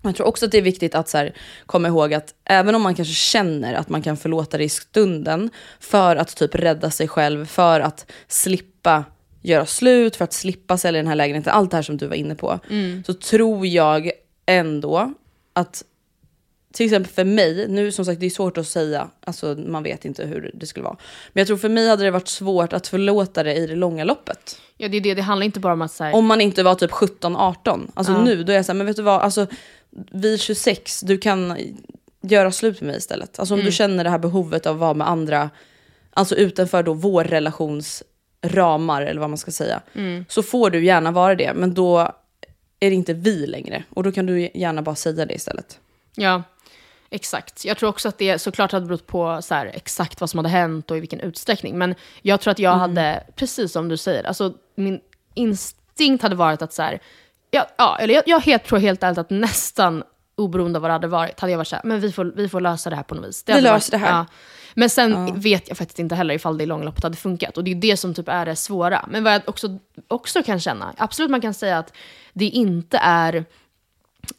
Jag 0.01 0.15
tror 0.15 0.27
också 0.27 0.45
att 0.45 0.51
det 0.51 0.57
är 0.57 0.61
viktigt 0.61 0.95
att 0.95 1.09
så 1.09 1.17
här, 1.17 1.33
komma 1.65 1.87
ihåg 1.87 2.13
att 2.13 2.33
även 2.45 2.75
om 2.75 2.81
man 2.81 2.95
kanske 2.95 3.13
känner 3.13 3.73
att 3.73 3.89
man 3.89 4.01
kan 4.01 4.17
förlåta 4.17 4.57
det 4.57 4.63
i 4.63 4.69
stunden 4.69 5.49
för 5.79 6.15
att 6.15 6.35
typ 6.35 6.55
rädda 6.55 6.91
sig 6.91 7.07
själv, 7.07 7.45
för 7.45 7.79
att 7.79 8.11
slippa 8.27 9.05
göra 9.41 9.65
slut, 9.65 10.15
för 10.15 10.23
att 10.23 10.33
slippa 10.33 10.77
sälja 10.77 10.99
den 11.01 11.07
här 11.07 11.15
lägenheten, 11.15 11.53
allt 11.53 11.71
det 11.71 11.77
här 11.77 11.81
som 11.81 11.97
du 11.97 12.07
var 12.07 12.15
inne 12.15 12.35
på, 12.35 12.59
så 13.05 13.13
tror 13.13 13.67
jag 13.67 14.11
ändå 14.45 15.13
att 15.53 15.83
till 16.77 16.85
exempel 16.85 17.11
för 17.13 17.23
mig, 17.23 17.67
nu 17.67 17.91
som 17.91 18.05
sagt 18.05 18.19
det 18.19 18.25
är 18.25 18.29
svårt 18.29 18.57
att 18.57 18.67
säga, 18.67 19.09
alltså 19.21 19.55
man 19.67 19.83
vet 19.83 20.05
inte 20.05 20.25
hur 20.25 20.51
det 20.53 20.65
skulle 20.65 20.83
vara. 20.83 20.97
Men 21.33 21.41
jag 21.41 21.47
tror 21.47 21.57
för 21.57 21.69
mig 21.69 21.87
hade 21.89 22.03
det 22.03 22.11
varit 22.11 22.27
svårt 22.27 22.73
att 22.73 22.87
förlåta 22.87 23.43
det 23.43 23.55
i 23.55 23.67
det 23.67 23.75
långa 23.75 24.03
loppet. 24.03 24.61
ja, 24.77 24.87
det 24.87 24.97
är 24.97 25.01
det, 25.01 25.13
det 25.13 25.21
handlar 25.21 25.45
inte 25.45 25.59
bara 25.59 25.73
om 25.73 25.81
att 25.81 25.91
så 25.91 26.03
här, 26.03 26.15
Om 26.15 26.25
man 26.25 26.41
inte 26.41 26.63
var 26.63 26.75
typ 26.75 26.91
17-18. 26.91 27.87
Alltså 27.93 28.13
Ja. 28.13 28.23
nu, 28.23 28.43
då 28.43 28.51
är 28.51 28.55
jag 28.55 28.65
såhär, 28.65 28.77
men 28.77 28.87
vet 28.87 28.95
du 28.95 29.01
vad, 29.01 29.21
alltså 29.21 29.47
vid 30.11 30.39
26, 30.41 31.01
du 31.01 31.17
kan 31.17 31.57
göra 32.21 32.51
slut 32.51 32.81
med 32.81 32.87
mig 32.87 32.97
istället. 32.97 33.39
Alltså 33.39 33.53
om 33.53 33.59
du 33.59 33.71
känner 33.71 34.03
det 34.03 34.09
här 34.09 34.19
behovet 34.19 34.65
av 34.65 34.73
att 34.75 34.79
vara 34.79 34.93
med 34.93 35.09
andra, 35.09 35.49
alltså 36.13 36.35
utanför 36.35 36.83
då 36.83 36.93
vår 36.93 37.23
relations 37.23 38.03
ramar 38.41 39.01
eller 39.01 39.19
vad 39.21 39.29
man 39.29 39.37
ska 39.37 39.51
säga. 39.51 39.81
Så 40.29 40.43
får 40.43 40.69
du 40.69 40.85
gärna 40.85 41.11
vara 41.11 41.35
det, 41.35 41.53
men 41.53 41.73
då 41.73 41.99
är 42.79 42.89
det 42.89 42.95
inte 42.95 43.13
vi 43.13 43.47
längre. 43.47 43.83
Och 43.89 44.03
då 44.03 44.11
kan 44.11 44.25
du 44.25 44.49
gärna 44.53 44.81
bara 44.81 44.95
säga 44.95 45.25
det 45.25 45.33
istället. 45.33 45.79
Ja, 46.15 46.43
exakt. 47.09 47.65
Jag 47.65 47.77
tror 47.77 47.89
också 47.89 48.09
att 48.09 48.17
det 48.17 48.39
såklart 48.39 48.71
hade 48.71 48.85
berott 48.85 49.07
på 49.07 49.41
så 49.41 49.55
här, 49.55 49.71
exakt 49.73 50.21
vad 50.21 50.29
som 50.29 50.37
hade 50.37 50.49
hänt 50.49 50.91
och 50.91 50.97
i 50.97 50.99
vilken 50.99 51.19
utsträckning. 51.19 51.77
Men 51.77 51.95
jag 52.21 52.41
tror 52.41 52.51
att 52.51 52.59
jag 52.59 52.73
hade, 52.75 53.23
precis 53.35 53.71
som 53.71 53.89
du 53.89 53.97
säger, 53.97 54.23
alltså 54.23 54.53
min 54.75 54.99
instinkt 55.33 56.23
hade 56.23 56.35
varit 56.35 56.61
att 56.61 56.73
så 56.73 56.81
här, 56.81 56.99
ja, 57.51 57.67
ja, 57.77 57.97
eller 57.99 58.13
jag, 58.13 58.23
jag 58.25 58.39
helt, 58.39 58.63
tror 58.63 58.79
helt 58.79 59.03
ärligt 59.03 59.17
att 59.17 59.29
nästan 59.29 60.03
oberoende 60.35 60.77
av 60.77 60.81
vad 60.81 60.89
det 60.89 60.93
hade 60.93 61.07
varit, 61.07 61.39
hade 61.39 61.51
jag 61.51 61.57
varit 61.57 61.67
såhär, 61.67 61.83
men 61.85 61.99
vi 61.99 62.11
får, 62.11 62.25
vi 62.35 62.49
får 62.49 62.61
lösa 62.61 62.89
det 62.89 62.95
här 62.95 63.03
på 63.03 63.15
något 63.15 63.27
vis. 63.27 63.43
Det 63.43 63.53
Vi 63.53 63.61
löser 63.61 63.91
det 63.91 63.97
här. 63.97 64.25
Men 64.73 64.89
sen 64.89 65.39
vet 65.39 65.67
jag 65.67 65.77
faktiskt 65.77 65.99
inte 65.99 66.15
heller 66.15 66.35
ifall 66.35 66.57
det 66.57 66.63
i 66.63 66.67
långloppet 66.67 67.03
hade 67.03 67.15
funkat. 67.15 67.57
Och 67.57 67.63
det 67.63 67.71
är 67.71 67.75
det 67.75 67.97
som 67.97 68.13
typ 68.13 68.27
är 68.27 68.45
det 68.45 68.55
svåra. 68.55 69.05
Men 69.09 69.23
vad 69.23 69.33
jag 69.33 69.41
också, 69.45 69.77
också 70.07 70.43
kan 70.43 70.59
känna, 70.59 70.93
absolut 70.97 71.31
man 71.31 71.41
kan 71.41 71.53
säga 71.53 71.77
att 71.77 71.93
det 72.33 72.45
inte 72.45 72.97
är 72.97 73.35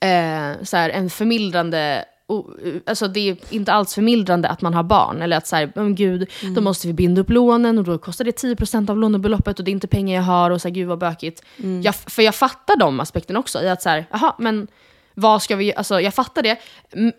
eh, 0.00 0.62
så 0.62 0.76
här, 0.76 0.90
en 0.90 1.10
förmildrande 1.10 2.04
o- 2.28 2.50
Alltså 2.86 3.08
det 3.08 3.20
är 3.28 3.36
inte 3.50 3.72
alls 3.72 3.94
förmildrande 3.94 4.48
att 4.48 4.62
man 4.62 4.74
har 4.74 4.82
barn. 4.82 5.22
Eller 5.22 5.36
att 5.36 5.46
så 5.46 5.56
här, 5.56 5.72
oh, 5.76 5.88
gud, 5.88 6.30
då 6.54 6.60
måste 6.60 6.86
vi 6.86 6.92
binda 6.92 7.20
upp 7.20 7.30
lånen 7.30 7.78
och 7.78 7.84
då 7.84 7.98
kostar 7.98 8.24
det 8.24 8.42
10% 8.42 8.90
av 8.90 8.98
lånebeloppet 8.98 9.58
och 9.58 9.64
det 9.64 9.70
är 9.70 9.72
inte 9.72 9.88
pengar 9.88 10.16
jag 10.16 10.22
har 10.22 10.50
och 10.50 10.60
så 10.62 10.68
här, 10.68 10.74
gud 10.74 10.88
vad 10.88 10.98
bökigt. 10.98 11.42
Jag, 11.82 11.94
för 11.94 12.22
jag 12.22 12.34
fattar 12.34 12.76
de 12.76 13.00
aspekterna 13.00 13.38
också. 13.38 13.62
I 13.62 13.68
att 13.68 13.82
så 13.82 13.88
här, 13.88 14.06
jaha, 14.10 14.34
men 14.38 14.66
vad 15.14 15.42
ska 15.42 15.56
vi 15.56 15.74
Alltså 15.74 16.00
jag 16.00 16.14
fattar 16.14 16.42
det. 16.42 16.50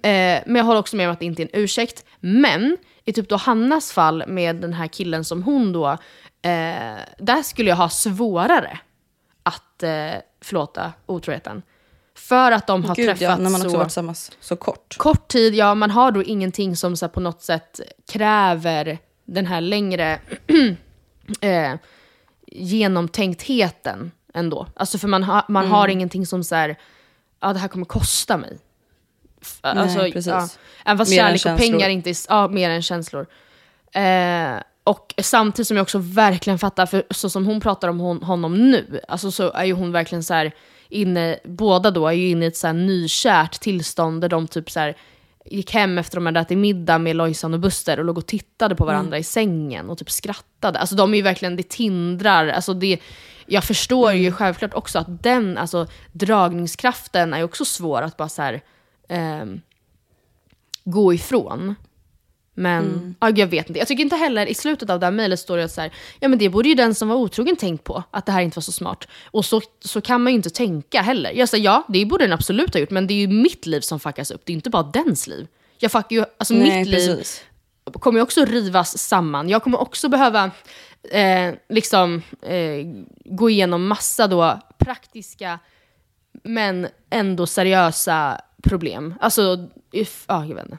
Eh, 0.10 0.44
men 0.46 0.56
jag 0.56 0.64
håller 0.64 0.80
också 0.80 0.96
med 0.96 1.08
om 1.08 1.14
att 1.14 1.20
det 1.20 1.26
inte 1.26 1.42
är 1.42 1.50
en 1.54 1.62
ursäkt. 1.64 2.06
Men 2.20 2.78
i 3.06 3.14
typ 3.14 3.30
då 3.30 3.36
Hannas 3.36 3.92
fall 3.92 4.24
med 4.28 4.56
den 4.56 4.74
här 4.74 4.88
killen 4.88 5.26
som 5.26 5.44
hon 5.44 5.74
då, 5.74 5.88
eh, 6.42 6.98
där 7.18 7.44
skulle 7.44 7.70
jag 7.70 7.76
ha 7.78 7.90
svårare 7.90 8.80
att 9.44 9.84
eh, 9.84 9.90
förlåta 10.42 10.94
otroheten. 11.06 11.62
För 12.20 12.52
att 12.52 12.68
de 12.68 12.86
har 12.86 12.96
Gud 12.96 13.06
träffats 13.06 13.22
ja, 13.22 13.38
när 13.38 13.50
man 13.50 13.62
också 13.62 13.70
så 13.70 13.78
varit 13.78 13.88
tillsammans 13.88 14.32
så 14.40 14.56
kort. 14.56 14.98
kort 14.98 15.28
tid, 15.28 15.56
ja 15.56 15.76
man 15.76 15.92
har 15.92 16.12
då 16.12 16.24
ingenting 16.24 16.76
som 16.76 16.98
så 16.98 17.10
på 17.10 17.20
något 17.20 17.42
sätt 17.42 17.80
kräver 18.12 18.98
den 19.26 19.46
här 19.46 19.62
längre 19.62 20.20
eh, 21.42 21.74
genomtänktheten 22.48 24.12
ändå. 24.34 24.68
Alltså 24.76 24.98
för 24.98 25.08
man, 25.08 25.24
ha, 25.24 25.46
man 25.50 25.68
har 25.68 25.88
ingenting 25.88 26.26
som 26.26 26.44
så 26.44 26.56
här, 26.56 26.76
ja 27.40 27.54
det 27.54 27.60
här 27.60 27.68
kommer 27.68 27.86
kosta 27.86 28.38
mig. 28.38 28.60
Alltså, 29.62 30.00
precis. 30.00 30.28
Ja, 30.28 30.50
även 30.86 30.98
fast 30.98 31.12
Mer 31.12 31.18
kärlek 31.18 31.46
och 31.46 31.58
pengar 31.58 31.90
inte 31.90 32.10
är, 32.10 32.16
ja 32.30 32.48
mer 32.48 32.70
än 32.70 32.82
känslor. 32.82 33.28
Eh, 33.92 34.62
och 34.84 35.14
samtidigt 35.18 35.68
som 35.68 35.78
jag 35.78 35.84
också 35.84 35.98
verkligen 35.98 36.60
fattar, 36.60 36.86
för 36.86 37.04
så 37.10 37.30
som 37.30 37.46
hon 37.46 37.62
pratar 37.62 37.88
om 37.88 38.00
hon, 38.00 38.24
honom 38.24 38.72
nu, 38.72 39.00
alltså 39.08 39.32
så 39.32 39.52
är 39.52 39.66
ju 39.66 39.74
hon 39.74 39.92
verkligen 39.92 40.24
så 40.24 40.34
här 40.34 40.52
inne, 40.90 41.40
båda 41.44 41.92
då 41.92 42.08
är 42.08 42.12
ju 42.12 42.30
inne 42.30 42.46
i 42.46 42.48
ett 42.48 42.58
så 42.58 42.68
här 42.68 42.74
nykärt 42.74 43.60
tillstånd 43.60 44.22
där 44.22 44.30
de 44.30 44.48
typ 44.48 44.72
så 44.72 44.80
här 44.80 44.98
gick 45.46 45.74
hem 45.74 45.98
efter 45.98 46.18
de 46.18 46.26
hade 46.26 46.40
ätit 46.40 46.58
middag 46.58 46.98
med 46.98 47.16
Lojsan 47.16 47.54
och 47.54 47.60
Buster 47.60 48.00
och 48.00 48.06
låg 48.06 48.18
och 48.18 48.26
tittade 48.26 48.76
på 48.76 48.86
varandra 48.86 49.18
i 49.18 49.24
sängen 49.24 49.90
och 49.90 49.98
typ 49.98 50.12
skrattade. 50.12 50.80
Alltså 50.80 50.96
de 50.96 51.14
är 51.14 51.18
ju 51.18 51.24
verkligen, 51.24 51.56
det 51.56 51.70
tindrar, 51.70 52.48
alltså 52.48 52.74
det, 52.74 53.00
jag 53.46 53.64
förstår 53.64 54.12
ju 54.12 54.32
självklart 54.32 54.74
också 54.74 55.00
att 55.00 55.24
den, 55.24 55.58
alltså 55.58 55.88
dragningskraften 56.12 57.34
är 57.34 57.44
också 57.44 57.66
svår 57.66 58.02
att 58.02 58.18
bara 58.18 58.30
så 58.30 58.42
här, 58.42 58.62
ehm, 59.10 59.62
gå 60.84 61.14
ifrån. 61.14 61.76
Men 62.60 63.16
ja, 63.20 63.30
jag 63.30 63.48
vet 63.48 63.68
inte. 63.68 63.80
Jag 63.80 63.88
tycker 63.88 64.04
inte 64.04 64.16
heller, 64.16 64.46
i 64.46 64.54
slutet 64.54 64.90
av 64.90 65.00
det 65.00 65.06
här 65.06 65.12
mejlet 65.12 65.40
står 65.40 65.58
det 65.58 65.64
att 65.64 65.72
så 65.72 65.82
här, 65.82 65.94
ja 66.20 66.28
men 66.28 66.40
det 66.40 66.50
borde 66.50 66.70
ju 66.70 66.76
den 66.76 66.96
som 66.96 67.08
var 67.08 67.16
otrogen 67.16 67.56
tänkt 67.56 67.84
på, 67.84 68.04
att 68.12 68.26
det 68.26 68.32
här 68.32 68.42
inte 68.42 68.58
var 68.58 68.62
så 68.62 68.72
smart. 68.72 69.08
Och 69.26 69.46
så, 69.46 69.62
så 69.80 70.02
kan 70.02 70.24
man 70.24 70.34
ju 70.34 70.38
inte 70.38 70.50
tänka 70.50 71.02
heller. 71.02 71.32
Jag 71.32 71.50
säger 71.50 71.66
ja, 71.66 71.84
det 71.88 72.06
borde 72.06 72.24
den 72.24 72.34
absolut 72.34 72.74
ha 72.74 72.80
gjort, 72.80 72.90
men 72.90 73.08
det 73.08 73.14
är 73.14 73.16
ju 73.16 73.28
mitt 73.28 73.66
liv 73.66 73.82
som 73.82 74.00
fuckas 74.00 74.32
upp, 74.32 74.42
det 74.46 74.52
är 74.52 74.56
inte 74.56 74.70
bara 74.70 74.84
dens 74.84 75.28
liv. 75.28 75.48
Jag 75.78 75.92
fuckar 75.92 76.16
ju, 76.16 76.26
alltså 76.38 76.54
Nej, 76.54 76.80
mitt 76.80 76.88
liv 76.88 77.08
precis. 77.08 77.44
kommer 77.94 78.20
ju 78.20 78.24
också 78.24 78.46
rivas 78.46 78.98
samman. 78.98 79.50
Jag 79.50 79.64
kommer 79.64 79.82
också 79.82 80.10
behöva 80.10 80.52
eh, 81.12 81.54
liksom, 81.70 82.22
eh, 82.42 82.86
gå 83.26 83.50
igenom 83.50 83.88
massa 83.88 84.28
då 84.28 84.60
praktiska 84.78 85.60
men 86.44 86.88
ändå 87.10 87.48
seriösa 87.48 88.42
problem. 88.64 89.14
Alltså, 89.20 89.70
if, 89.92 90.26
ja, 90.28 90.46
jag 90.46 90.56
vet 90.56 90.66
inte. 90.66 90.78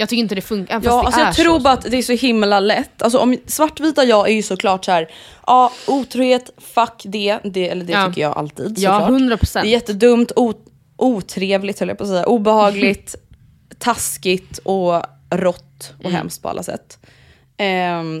Jag 0.00 0.08
tycker 0.08 0.20
inte 0.20 0.34
det 0.34 0.40
funkar, 0.40 0.74
Ja, 0.74 0.80
fast 0.80 1.06
alltså 1.06 1.20
det 1.20 1.24
jag 1.24 1.28
är 1.28 1.32
tror 1.34 1.58
så. 1.58 1.62
bara 1.62 1.72
att 1.74 1.90
det 1.90 1.96
är 1.98 2.02
så 2.02 2.12
himla 2.12 2.60
lätt. 2.60 3.02
Alltså 3.02 3.18
om 3.18 3.36
svartvita 3.46 4.04
jag 4.04 4.28
är 4.28 4.32
ju 4.32 4.42
såklart 4.42 4.84
så 4.84 4.92
här, 4.92 5.08
ja 5.46 5.72
otrohet, 5.86 6.50
fuck 6.58 7.02
det, 7.04 7.38
det 7.44 7.68
eller 7.68 7.84
det 7.84 7.92
Ja. 7.92 8.06
tycker 8.08 8.20
jag 8.22 8.38
alltid 8.38 8.78
Ja, 8.78 9.00
såklart. 9.00 9.20
100%. 9.20 9.62
Det 9.62 9.68
är 9.68 9.70
jättedumt, 9.72 10.32
o- 10.36 10.54
otrevligt 10.96 11.80
höll 11.80 11.88
jag 11.88 11.98
på 11.98 12.04
att 12.04 12.10
säga, 12.10 12.26
obehagligt, 12.26 13.14
taskigt 13.78 14.58
och 14.58 15.02
rått 15.30 15.92
och 16.04 16.10
hemskt 16.10 16.42
på 16.42 16.48
alla 16.48 16.62
sätt. 16.62 16.98
Ehm, 17.56 18.20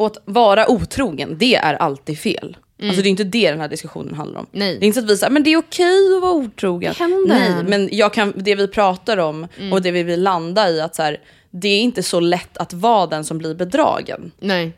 Och 0.00 0.06
att 0.06 0.18
vara 0.24 0.70
otrogen, 0.70 1.36
det 1.38 1.54
är 1.54 1.74
alltid 1.74 2.18
fel. 2.18 2.56
Alltså 2.82 3.02
det 3.02 3.08
är 3.08 3.10
inte 3.10 3.24
det 3.24 3.50
den 3.50 3.60
här 3.60 3.68
diskussionen 3.68 4.14
handlar 4.14 4.40
om. 4.40 4.46
Nej. 4.52 4.78
Det 4.78 4.84
är 4.84 4.86
inte 4.86 5.00
så 5.00 5.04
att 5.04 5.10
vi 5.10 5.16
säger 5.16 5.30
men 5.30 5.42
det 5.42 5.50
är 5.52 5.56
okej 5.56 6.14
att 6.16 6.22
vara 6.22 6.32
otrogen. 6.32 6.94
Händer. 6.98 7.26
Nej, 7.28 7.64
men 7.64 7.88
jag 7.92 8.14
kan, 8.14 8.32
det 8.36 8.54
vi 8.54 8.68
pratar 8.68 9.16
om 9.16 9.46
och 9.72 9.82
det 9.82 9.90
vi 9.90 10.02
vill 10.02 10.22
landa 10.22 10.70
i 10.70 10.80
att 10.80 10.94
så 10.94 11.02
här, 11.02 11.20
det 11.50 11.68
är 11.68 11.80
inte 11.80 12.02
så 12.02 12.20
lätt 12.20 12.56
att 12.58 12.72
vara 12.72 13.06
den 13.06 13.24
som 13.24 13.38
blir 13.38 13.54
bedragen. 13.54 14.30
Nej. 14.38 14.72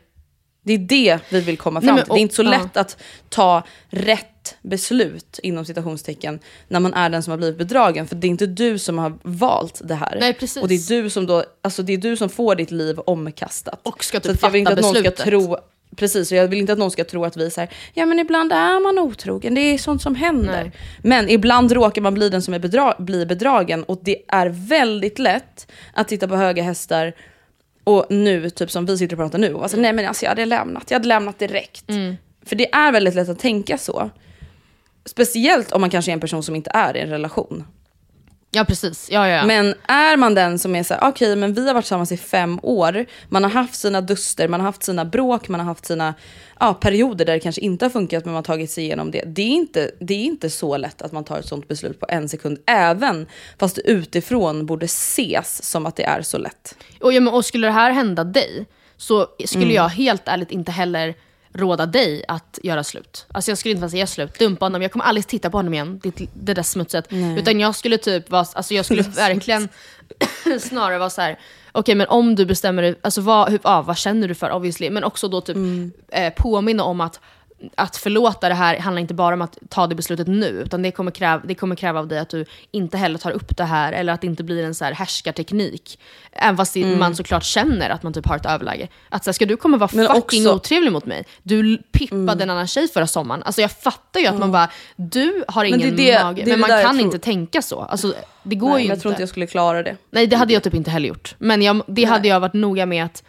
Det 0.65 0.73
är 0.73 0.77
det 0.77 1.19
vi 1.29 1.39
vill 1.39 1.57
komma 1.57 1.79
Nej, 1.79 1.87
fram 1.87 1.95
men- 1.95 2.05
till. 2.05 2.13
Det 2.13 2.19
är 2.19 2.21
inte 2.21 2.35
så 2.35 2.43
lätt 2.43 2.77
att 2.77 2.97
ta 3.29 3.63
rätt 3.89 4.32
beslut 4.61 5.39
inom 5.43 5.65
citationstecken 5.65 6.39
när 6.67 6.79
man 6.79 6.93
är 6.93 7.09
den 7.09 7.23
som 7.23 7.31
har 7.31 7.37
blivit 7.37 7.57
bedragen. 7.57 8.07
För 8.07 8.15
det 8.15 8.27
är 8.27 8.29
inte 8.29 8.45
du 8.45 8.79
som 8.79 8.97
har 8.97 9.13
valt 9.23 9.81
det 9.83 9.95
här. 9.95 10.17
Nej, 10.19 10.33
precis. 10.33 10.63
Och 10.63 10.67
det 10.67 10.75
är 10.75 11.01
du 11.01 11.09
som 11.09 11.25
då, 11.27 11.43
alltså 11.61 11.83
det 11.83 11.93
är 11.93 11.97
du 11.97 12.17
som 12.17 12.29
får 12.29 12.55
ditt 12.55 12.71
liv 12.71 12.99
omkastat. 12.99 13.79
Och 13.83 14.03
ska 14.03 14.19
typ 14.19 14.25
Så 14.25 14.31
att 14.31 14.41
jag 14.41 14.49
vill 14.49 14.59
inte 14.59 14.71
fatta 14.71 14.79
att 14.79 14.93
någon 14.93 15.03
ska 15.03 15.09
beslutet. 15.09 15.25
tro 15.25 15.57
Precis, 15.95 16.31
och 16.31 16.37
jag 16.37 16.47
vill 16.47 16.59
inte 16.59 16.73
att 16.73 16.79
någon 16.79 16.91
ska 16.91 17.03
tro 17.03 17.25
att 17.25 17.37
vi 17.37 17.51
säger 17.51 17.69
ja 17.93 18.05
men 18.05 18.19
ibland 18.19 18.51
är 18.53 18.83
man 18.83 18.99
otrogen, 18.99 19.55
det 19.55 19.61
är 19.61 19.77
sånt 19.77 20.01
som 20.01 20.15
händer. 20.15 20.63
Nej. 20.63 20.71
Men 21.01 21.29
ibland 21.29 21.71
råkar 21.71 22.01
man 22.01 22.13
bli 22.13 22.29
den 22.29 22.41
som 22.41 22.53
är 22.53 22.59
bedra- 22.59 22.95
blir 22.99 23.25
bedragen 23.25 23.83
och 23.83 23.99
det 24.03 24.17
är 24.27 24.47
väldigt 24.49 25.19
lätt 25.19 25.71
att 25.93 26.07
titta 26.07 26.27
på 26.27 26.35
höga 26.35 26.63
hästar 26.63 27.13
och 27.83 28.05
nu, 28.09 28.49
typ 28.49 28.71
som 28.71 28.85
vi 28.85 28.97
sitter 28.97 29.15
och 29.15 29.19
pratar 29.19 29.39
nu, 29.39 29.53
och 29.53 29.59
vara 29.59 29.69
så, 29.69 29.77
nej 29.77 29.93
men 29.93 30.05
alltså 30.07 30.25
jag 30.25 30.29
hade 30.29 30.45
lämnat, 30.45 30.83
jag 30.91 30.95
hade 30.95 31.07
lämnat 31.07 31.39
direkt. 31.39 31.85
För 32.45 32.55
det 32.55 32.73
är 32.73 32.91
väldigt 32.91 33.15
lätt 33.15 33.29
att 33.29 33.39
tänka 33.39 33.77
så. 33.77 34.09
Speciellt 35.05 35.71
om 35.71 35.81
man 35.81 35.89
kanske 35.89 36.11
är 36.11 36.13
en 36.13 36.19
person 36.19 36.43
som 36.43 36.55
inte 36.55 36.71
är 36.73 36.97
i 36.97 36.99
en 36.99 37.09
relation. 37.09 37.63
Ja 38.55 38.65
precis, 38.65 39.09
ja 39.11 39.27
ja. 39.27 39.35
ja. 39.35 39.45
Men 39.45 39.75
är 39.87 40.17
man 40.17 40.33
den 40.35 40.59
som 40.59 40.75
är 40.75 40.83
så 40.83 40.93
här, 40.93 41.09
okej 41.09 41.35
men 41.35 41.53
vi 41.53 41.67
har 41.67 41.73
varit 41.73 41.83
tillsammans 41.85 42.11
i 42.11 42.17
fem 42.17 42.59
år, 42.63 43.05
man 43.29 43.43
har 43.43 43.51
haft 43.51 43.75
sina 43.75 44.01
duster, 44.01 44.47
man 44.47 44.59
har 44.59 44.67
haft 44.67 44.83
sina 44.83 45.05
bråk, 45.05 45.49
man 45.49 45.59
har 45.59 45.67
haft 45.67 45.85
sina 45.85 46.13
ja, 46.59 46.73
perioder 46.73 47.25
där 47.25 47.33
det 47.33 47.39
kanske 47.39 47.61
inte 47.61 47.85
har 47.85 47.89
funkat 47.89 48.25
men 48.25 48.33
man 48.33 48.37
har 48.37 48.43
tagit 48.43 48.71
sig 48.71 48.83
igenom 48.83 49.11
det. 49.11 49.23
Det 49.25 49.41
är, 49.41 49.47
inte, 49.47 49.91
det 49.99 50.13
är 50.13 50.23
inte 50.23 50.49
så 50.49 50.77
lätt 50.77 51.01
att 51.01 51.11
man 51.11 51.23
tar 51.23 51.39
ett 51.39 51.47
sånt 51.47 51.67
beslut 51.67 51.99
på 51.99 52.05
en 52.09 52.29
sekund, 52.29 52.57
även 52.65 53.27
fast 53.59 53.75
det 53.75 53.81
utifrån 53.81 54.65
borde 54.65 54.85
ses 54.85 55.63
som 55.63 55.85
att 55.85 55.95
det 55.95 56.03
är 56.03 56.21
så 56.21 56.37
lätt. 56.37 56.75
Och, 57.01 57.13
ja, 57.13 57.19
men, 57.19 57.33
och 57.33 57.45
skulle 57.45 57.67
det 57.67 57.73
här 57.73 57.91
hända 57.91 58.23
dig, 58.23 58.65
så 58.97 59.27
skulle 59.45 59.63
Mm. 59.63 59.75
jag 59.75 59.89
helt 59.89 60.27
ärligt 60.27 60.51
inte 60.51 60.71
heller 60.71 61.15
råda 61.53 61.85
dig 61.85 62.23
att 62.27 62.59
göra 62.63 62.83
slut. 62.83 63.25
Alltså 63.31 63.51
jag 63.51 63.57
skulle 63.57 63.71
inte 63.71 63.81
bara 63.81 63.89
säga 63.89 64.07
slut, 64.07 64.39
dumpa 64.39 64.65
honom, 64.65 64.81
jag 64.81 64.91
kommer 64.91 65.05
aldrig 65.05 65.27
titta 65.27 65.49
på 65.49 65.57
honom 65.57 65.73
igen, 65.73 65.99
det, 66.03 66.27
det 66.33 66.53
där 66.53 66.63
smutset. 66.63 67.07
Utan 67.37 67.59
jag 67.59 67.75
skulle 67.75 67.97
typ 67.97 68.29
vara, 68.31 68.45
alltså 68.53 68.73
jag 68.73 68.85
skulle 68.85 69.01
verkligen 69.15 69.69
snarare 70.59 70.97
vara 70.97 71.09
så 71.09 71.21
här. 71.21 71.39
okej 71.71 71.95
men 71.95 72.07
om 72.07 72.35
du 72.35 72.45
bestämmer 72.45 72.81
dig, 72.81 72.95
alltså 73.01 73.21
vad, 73.21 73.49
hur, 73.49 73.59
ja, 73.63 73.81
vad 73.81 73.97
känner 73.97 74.27
du 74.27 74.35
för 74.35 74.51
obviously? 74.51 74.89
Men 74.89 75.03
också 75.03 75.27
då 75.27 75.41
typ 75.41 75.55
Mm. 75.55 75.91
eh, 76.11 76.33
påminna 76.33 76.83
om 76.83 77.01
att 77.01 77.19
att 77.75 77.97
förlåta 77.97 78.49
det 78.49 78.55
här 78.55 78.79
handlar 78.79 79.01
inte 79.01 79.13
bara 79.13 79.33
om 79.33 79.41
att 79.41 79.57
ta 79.69 79.87
det 79.87 79.95
beslutet 79.95 80.27
nu, 80.27 80.47
utan 80.47 80.81
det 80.81 80.91
kommer, 80.91 81.11
kräva, 81.11 81.41
det 81.47 81.55
kommer 81.55 81.75
kräva 81.75 81.99
av 81.99 82.07
dig 82.07 82.19
att 82.19 82.29
du 82.29 82.45
inte 82.71 82.97
heller 82.97 83.17
tar 83.19 83.31
upp 83.31 83.57
det 83.57 83.63
här, 83.63 83.93
eller 83.93 84.13
att 84.13 84.21
det 84.21 84.27
inte 84.27 84.43
blir 84.43 84.63
en 84.63 84.75
så 84.75 84.85
här 84.85 84.91
härskarteknik. 84.93 85.99
Även 86.31 86.57
fast 86.57 86.73
det- 86.73 86.97
man 86.97 87.15
såklart 87.15 87.43
känner 87.43 87.89
att 87.89 88.03
man 88.03 88.13
typ 88.13 88.25
har 88.27 88.35
ett 88.35 88.45
överläge. 88.45 88.87
Att 89.09 89.23
så 89.23 89.27
här, 89.29 89.33
ska 89.33 89.45
du 89.45 89.57
komma 89.57 89.77
vara 89.77 89.89
Men 89.93 90.07
fucking 90.07 90.47
också- 90.47 90.55
otrevlig 90.55 90.91
mot 90.91 91.05
mig? 91.05 91.25
Du 91.43 91.77
pippade 91.91 92.43
en 92.43 92.49
annan 92.49 92.67
tjej 92.67 92.87
förra 92.87 93.07
sommaren. 93.07 93.43
Alltså 93.43 93.61
jag 93.61 93.71
fattar 93.71 94.19
ju 94.19 94.27
att 94.27 94.39
man 94.39 94.51
bara, 94.51 94.69
du 94.95 95.43
har 95.47 95.63
Men 95.63 95.71
det 95.71 95.77
ingen 95.85 95.95
det- 95.95 96.23
mage. 96.23 96.41
det 96.45 96.51
Men 96.51 96.59
man 96.59 96.69
jag 96.69 96.81
kan 96.85 96.99
inte 96.99 97.19
tänka 97.19 97.61
så. 97.61 97.79
Alltså, 97.81 98.13
det 98.43 98.55
går 98.55 98.69
Nej, 98.69 98.81
ju 98.81 98.87
jag 98.87 98.93
inte. 98.95 99.01
tror 99.01 99.11
inte 99.11 99.21
jag 99.21 99.29
skulle 99.29 99.47
klara 99.47 99.83
det. 99.83 99.97
Nej, 100.11 100.27
det 100.27 100.35
hade 100.35 100.53
jag 100.53 100.63
typ 100.63 100.73
inte 100.73 100.91
heller 100.91 101.07
gjort. 101.07 101.35
Men 101.37 101.61
jag, 101.61 101.81
det 101.87 102.03
hade 102.03 102.27
jag 102.27 102.39
varit 102.39 102.53
noga 102.53 102.85
med 102.85 103.05
att 103.05 103.23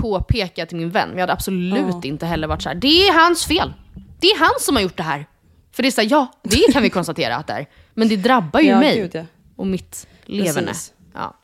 påpeka 0.00 0.66
till 0.66 0.76
min 0.76 0.90
vän. 0.90 1.08
Men 1.08 1.18
jag 1.18 1.22
hade 1.22 1.32
absolut 1.32 2.04
inte 2.04 2.26
heller 2.26 2.48
varit 2.48 2.62
så 2.62 2.68
här. 2.68 2.76
det 2.76 3.08
är 3.08 3.12
hans 3.24 3.44
fel. 3.46 3.72
Det 4.20 4.26
är 4.26 4.38
han 4.38 4.50
som 4.60 4.76
har 4.76 4.82
gjort 4.82 4.96
det 4.96 5.02
här. 5.02 5.26
För 5.72 5.82
det 5.82 5.88
är 5.88 5.90
så 5.90 6.00
här, 6.00 6.08
ja, 6.10 6.26
det 6.42 6.72
kan 6.72 6.82
vi 6.82 6.90
konstatera 6.90 7.36
att 7.36 7.46
det 7.46 7.52
är. 7.52 7.66
Men 7.94 8.08
det 8.08 8.16
drabbar 8.16 8.60
ju 8.60 8.68
Ja, 8.68 8.78
mig 8.80 8.96
gud, 8.96 9.10
ja. 9.14 9.24
och 9.56 9.66
mitt 9.66 10.06
leverne. 10.24 10.72
Ja. 11.14 11.34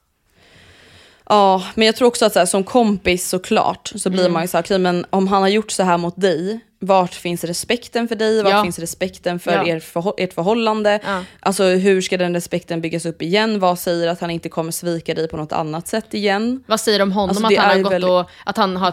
Ja, 1.29 1.65
men 1.75 1.87
jag 1.87 1.97
tror 1.97 2.09
också 2.09 2.27
att 2.27 2.33
så 2.33 2.39
här, 2.39 2.47
som 2.47 2.65
kompis 2.65 3.29
såklart 3.29 3.93
så 3.95 4.11
blir 4.11 4.21
Mm. 4.21 4.33
man 4.33 4.43
ju 4.43 4.49
så 4.49 4.57
här, 4.57 4.63
okej 4.65 4.79
men 4.79 5.07
om 5.11 5.29
han 5.29 5.43
har 5.43 5.49
gjort 5.49 5.71
så 5.71 5.83
här 5.83 5.99
mot 5.99 6.21
dig, 6.21 6.61
vart 6.87 7.15
finns 7.15 7.45
respekten 7.45 8.09
för 8.09 8.17
dig? 8.17 8.43
Vart 8.43 8.53
Ja. 8.53 8.63
finns 8.63 8.79
respekten 8.79 9.39
för 9.39 9.53
Ja. 9.53 9.67
er 9.67 9.81
förhå- 9.81 10.15
ert 10.19 10.33
förhållande? 10.35 11.01
Ja. 11.05 11.23
Alltså 11.41 11.65
hur 11.65 12.01
ska 12.01 12.17
den 12.17 12.35
respekten 12.35 12.81
byggas 12.81 13.07
upp 13.07 13.23
igen? 13.23 13.61
Vad 13.61 13.79
säger 13.79 14.09
att 14.09 14.21
han 14.21 14.31
inte 14.31 14.49
kommer 14.49 14.73
svika 14.73 15.15
dig 15.15 15.29
på 15.29 15.37
något 15.37 15.53
annat 15.53 15.89
sätt 15.89 16.15
igen? 16.15 16.65
Vad 16.67 16.81
säger 16.81 17.03
om 17.03 17.13
honom? 17.13 17.31
Alltså, 17.31 17.47
att 17.47 17.57
han 17.67 17.77
har 17.77 17.83
gått 17.83 17.93
väldigt- 17.93 18.11
och, 18.11 18.31
att 18.45 18.57
han 18.57 18.77
har, 18.77 18.93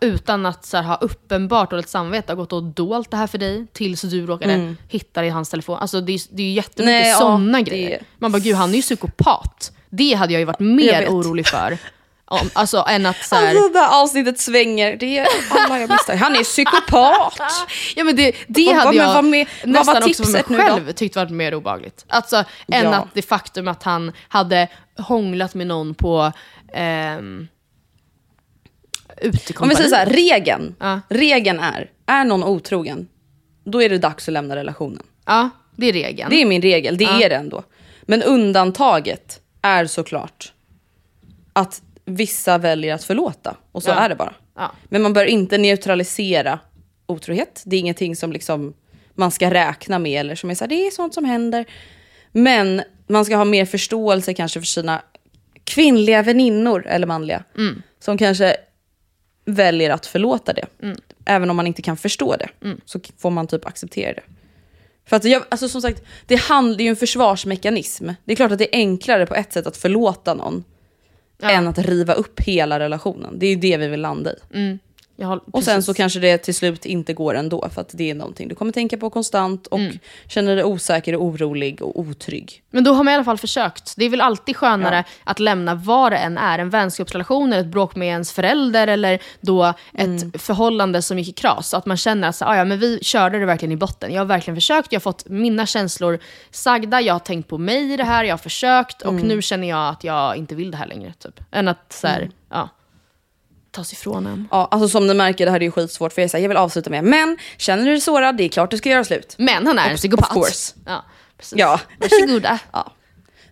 utan 0.00 0.46
att 0.46 0.64
så 0.64 0.76
här, 0.76 0.84
ha 0.84 0.96
uppenbart 0.96 1.70
dåligt 1.70 1.88
samvete, 1.88 2.32
har 2.32 2.36
gått 2.36 2.52
och 2.52 2.62
dolt 2.62 3.10
det 3.10 3.16
här 3.16 3.26
för 3.26 3.38
dig 3.38 3.66
tills 3.72 4.00
du 4.02 4.26
råkade 4.26 4.74
hitta 4.88 5.20
det 5.20 5.26
i 5.26 5.30
hans 5.30 5.50
telefon. 5.50 5.78
Alltså 5.78 6.00
det 6.00 6.12
är, 6.12 6.20
det 6.30 6.42
är 6.42 6.46
ju 6.46 6.52
jättemycket 6.52 7.06
Mm. 7.06 7.18
Sådana 7.18 7.60
grejer. 7.60 8.02
Man 8.18 8.32
bara, 8.32 8.38
gud 8.38 8.54
han 8.56 8.70
är 8.70 8.74
ju 8.76 8.82
psykopat. 8.82 9.72
Det 9.90 10.14
hade 10.14 10.32
jag 10.32 10.40
ju 10.40 10.44
varit 10.46 10.60
mer 10.60 11.06
orolig 11.08 11.46
för. 11.46 11.78
Om, 12.30 12.50
alltså 12.52 12.84
än 12.88 13.06
att 13.06 13.16
så 13.24 13.34
här, 13.34 13.48
Alltså 13.56 13.68
det 13.72 13.78
här 13.78 14.02
avsnittet 14.02 14.40
svänger, 14.40 14.96
det 14.96 15.18
är 15.18 15.26
alla 15.50 15.80
jag 15.80 15.90
misstänker. 15.90 16.24
Han 16.24 16.36
är 16.36 16.44
psykopat! 16.44 17.38
Ja 17.96 18.04
men 18.04 18.16
det, 18.16 18.34
det 18.48 18.72
hade 18.72 18.96
jag 18.96 19.24
med- 19.24 19.46
vad 19.64 19.72
var 19.86 19.94
nästan 19.94 20.02
också 20.10 20.24
för 20.24 20.32
mig 20.52 20.60
själv 20.60 20.92
tyckt 20.92 21.16
varit 21.16 21.30
mer 21.30 21.54
obehagligt. 21.54 22.04
Alltså 22.08 22.36
än 22.36 22.84
Ja. 22.84 22.94
att 22.94 23.14
det 23.14 23.22
faktum 23.22 23.68
att 23.68 23.82
han 23.82 24.12
hade 24.28 24.68
hånglat 24.98 25.54
med 25.54 25.66
någon 25.66 25.94
på 25.94 26.32
ehm, 26.72 27.48
Om 29.08 29.16
vi 29.22 29.28
utekompani. 29.28 29.74
säger 29.76 29.88
så 29.90 29.96
här, 29.96 30.06
regeln, 30.06 30.74
Ja. 30.80 31.00
regeln 31.08 31.60
är, 31.60 31.90
är 32.06 32.24
någon 32.24 32.44
otrogen, 32.44 33.08
då 33.64 33.82
är 33.82 33.88
det 33.88 33.98
dags 33.98 34.28
att 34.28 34.32
lämna 34.32 34.56
relationen. 34.56 35.02
Ja, 35.26 35.50
det 35.76 35.86
är 35.86 35.92
regeln. 35.92 36.30
Det 36.30 36.42
är 36.42 36.46
min 36.46 36.62
regel, 36.62 36.96
det 36.96 37.04
är 37.04 37.28
det 37.28 37.36
ändå. 37.36 37.62
Men 38.02 38.22
undantaget 38.22 39.40
är 39.62 39.86
såklart 39.86 40.52
att 41.52 41.82
vissa 42.08 42.58
väljer 42.58 42.94
att 42.94 43.04
förlåta. 43.04 43.56
Och 43.72 43.82
så 43.82 43.90
Ja. 43.90 43.94
är 43.94 44.08
det 44.08 44.14
bara. 44.14 44.34
Ja. 44.56 44.72
Men 44.88 45.02
man 45.02 45.12
bör 45.12 45.24
inte 45.24 45.58
neutralisera 45.58 46.58
otrohet. 47.06 47.62
Det 47.66 47.76
är 47.76 47.80
ingenting 47.80 48.16
som 48.16 48.32
liksom 48.32 48.74
man 49.14 49.30
ska 49.30 49.50
räkna 49.50 49.98
med 49.98 50.20
eller 50.20 50.34
som 50.34 50.50
är 50.50 50.54
så 50.54 50.64
här, 50.64 50.68
det 50.68 50.86
är 50.86 50.90
sånt 50.90 51.14
som 51.14 51.24
händer. 51.24 51.64
Men 52.32 52.82
man 53.06 53.24
ska 53.24 53.36
ha 53.36 53.44
mer 53.44 53.64
förståelse 53.64 54.34
kanske 54.34 54.60
för 54.60 54.66
sina 54.66 55.02
kvinnliga 55.64 56.22
väninnor 56.22 56.86
eller 56.86 57.06
manliga. 57.06 57.44
Som 58.00 58.18
kanske 58.18 58.56
väljer 59.44 59.90
att 59.90 60.06
förlåta 60.06 60.52
det. 60.52 60.66
Även 61.24 61.50
om 61.50 61.56
man 61.56 61.66
inte 61.66 61.82
kan 61.82 61.96
förstå 61.96 62.36
det. 62.36 62.48
Så 62.84 63.00
får 63.18 63.30
man 63.30 63.46
typ 63.46 63.66
acceptera 63.66 64.12
det. 64.12 64.22
För 65.06 65.16
att 65.16 65.24
jag, 65.24 65.42
alltså 65.48 65.68
som 65.68 65.82
sagt, 65.82 66.02
det 66.26 66.36
handlar 66.36 66.78
ju 66.78 66.84
om 66.88 66.90
en 66.90 66.96
försvarsmekanism. 66.96 68.10
Det 68.24 68.32
är 68.32 68.36
klart 68.36 68.52
att 68.52 68.58
det 68.58 68.74
är 68.76 68.78
enklare 68.78 69.26
på 69.26 69.34
ett 69.34 69.52
sätt 69.52 69.66
att 69.66 69.76
förlåta 69.76 70.34
någon. 70.34 70.64
Än 71.42 71.68
att 71.68 71.78
riva 71.78 72.12
upp 72.14 72.40
hela 72.40 72.78
relationen. 72.78 73.38
Det 73.38 73.46
är 73.46 73.50
ju 73.50 73.56
det 73.56 73.76
vi 73.76 73.88
vill 73.88 74.00
landa 74.00 74.30
i. 74.32 74.36
Jag 74.52 74.78
har, 75.26 75.40
Och 75.50 75.64
sen 75.64 75.82
så 75.82 75.94
kanske 75.94 76.20
det 76.20 76.38
till 76.38 76.54
slut 76.54 76.86
inte 76.86 77.12
går 77.14 77.34
ändå. 77.34 77.68
För 77.74 77.80
att 77.80 77.90
det 77.94 78.10
är 78.10 78.14
någonting 78.14 78.48
du 78.48 78.54
kommer 78.54 78.72
tänka 78.72 78.96
på 78.96 79.10
konstant 79.10 79.66
och 79.66 79.80
känner 80.28 80.54
dig 80.56 80.64
osäker 80.64 81.14
och 81.14 81.22
orolig 81.24 81.82
och 81.82 81.98
otrygg. 82.00 82.62
Men 82.70 82.84
då 82.84 82.92
har 82.92 83.04
man 83.04 83.12
i 83.12 83.14
alla 83.14 83.24
fall 83.24 83.38
försökt. 83.38 83.94
Det 83.96 84.04
är 84.04 84.10
väl 84.10 84.20
alltid 84.20 84.56
skönare 84.56 85.04
att 85.24 85.38
lämna 85.40 85.74
vad 85.74 86.12
det 86.12 86.18
än 86.18 86.38
är. 86.38 86.58
En 86.58 86.70
vänskapsrelation, 86.70 87.52
eller 87.52 87.62
ett 87.62 87.72
bråk 87.72 87.96
med 87.96 88.08
ens 88.08 88.32
förälder 88.32 88.86
eller 88.88 89.18
då 89.40 89.64
ett 89.94 90.06
Mm. 90.06 90.32
förhållande 90.32 91.02
som 91.02 91.18
gick 91.18 91.28
i 91.28 91.32
kras. 91.32 91.74
Att 91.74 91.86
man 91.86 91.96
känner 91.96 92.28
att 92.28 92.36
så, 92.36 92.44
"Ah, 92.44 92.56
ja, 92.56 92.64
men 92.64 92.78
vi 92.78 92.98
körde 93.02 93.38
det 93.38 93.46
verkligen 93.46 93.72
i 93.72 93.76
botten. 93.76 94.12
Jag 94.12 94.20
har 94.20 94.26
verkligen 94.26 94.56
försökt, 94.56 94.92
jag 94.92 95.00
har 95.00 95.02
fått 95.02 95.28
mina 95.28 95.66
känslor 95.66 96.18
sagda, 96.50 97.00
jag 97.00 97.14
har 97.14 97.18
tänkt 97.18 97.48
på 97.48 97.58
mig 97.58 97.92
i 97.92 97.96
det 97.96 98.04
här, 98.04 98.24
jag 98.24 98.32
har 98.32 98.38
försökt 98.38 99.02
och 99.02 99.12
Mm. 99.12 99.28
nu 99.28 99.42
känner 99.42 99.68
jag 99.68 99.88
att 99.88 100.04
jag 100.04 100.36
inte 100.36 100.54
vill 100.54 100.70
det 100.70 100.76
här 100.76 100.86
längre. 100.86 101.12
Typ. 101.18 101.40
Än 101.52 101.68
att 101.68 101.92
så 101.92 102.06
här, 102.06 102.20
ja, 102.20 102.28
tas 103.70 103.92
ifrån 103.92 104.26
en. 104.26 104.48
Ja, 104.50 104.68
alltså 104.70 104.88
som 104.88 105.06
ni 105.06 105.14
märker, 105.14 105.44
det 105.44 105.50
här 105.50 105.60
är 105.60 105.64
ju 105.64 105.70
skitsvårt 105.70 106.12
för 106.12 106.22
jag, 106.22 106.30
säger, 106.30 106.44
jag 106.44 106.48
vill 106.48 106.56
avsluta 106.56 106.90
med 106.90 107.04
men 107.04 107.38
känner 107.56 107.84
du 107.84 107.90
dig 107.90 108.00
sårad, 108.00 108.36
det 108.36 108.44
är 108.44 108.48
klart 108.48 108.70
du 108.70 108.76
ska 108.76 108.88
göra 108.90 109.04
slut. 109.04 109.34
Men 109.38 109.66
han 109.66 109.78
är 109.78 109.90
en 109.90 109.96
psykopat. 109.96 110.30
of 110.30 110.34
course. 110.34 110.74
Ja, 110.86 111.04
precis. 111.36 111.58
Ja. 111.58 111.80
Varsågoda. 111.98 112.58
Ja. 112.72 112.92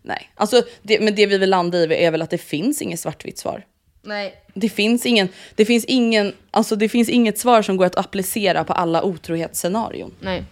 Nej, 0.03 0.31
alltså 0.35 0.63
det, 0.83 1.01
men 1.01 1.15
det 1.15 1.27
vi 1.27 1.39
vill 1.39 1.51
landa 1.51 1.79
i 1.79 2.05
är 2.05 2.11
väl 2.11 2.23
att 2.23 2.31
det 2.31 2.39
finns 2.39 2.83
inget 2.83 3.01
svartvitt 3.01 3.39
svar. 3.39 3.65
Nej. 4.03 4.35
Det 4.55 4.69
finns, 4.69 5.07
ingen, 5.07 5.29
det, 5.55 5.65
finns 5.65 5.85
ingen, 5.85 6.33
alltså 6.51 6.77
det 6.77 6.89
finns 6.89 7.09
inget 7.09 7.39
svar 7.39 7.63
som 7.63 7.77
går 7.77 7.87
att 7.87 7.97
applicera 7.97 8.65
på 8.65 8.73
alla 8.73 9.03
otrohetsscenarion. 9.03 10.15
Nej. 10.21 10.45